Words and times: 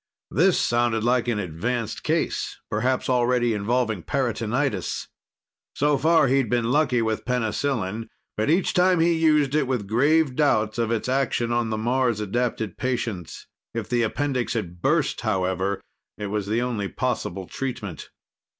This 0.31 0.59
sounded 0.59 1.03
like 1.03 1.27
an 1.27 1.37
advanced 1.37 2.01
case, 2.01 2.59
perhaps 2.71 3.07
already 3.07 3.53
involving 3.53 4.01
peritonitis. 4.01 5.07
So 5.75 5.95
far, 5.99 6.27
he'd 6.27 6.49
been 6.49 6.71
lucky 6.71 7.03
with 7.03 7.23
penicillin, 7.23 8.07
but 8.35 8.49
each 8.49 8.73
time 8.73 8.99
he 8.99 9.13
used 9.13 9.53
it 9.53 9.67
with 9.67 9.85
grave 9.85 10.35
doubts 10.35 10.79
of 10.79 10.89
its 10.89 11.07
action 11.07 11.51
on 11.51 11.69
the 11.69 11.77
Mars 11.77 12.19
adapted 12.19 12.77
patients. 12.79 13.45
If 13.75 13.89
the 13.89 14.01
appendix 14.01 14.53
had 14.55 14.81
burst, 14.81 15.21
however, 15.21 15.79
it 16.17 16.27
was 16.31 16.47
the 16.47 16.63
only 16.63 16.87
possible 16.87 17.45
treatment. 17.45 18.09